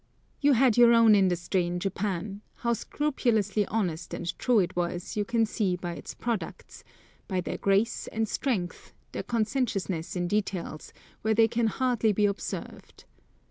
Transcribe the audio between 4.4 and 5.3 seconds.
it was, you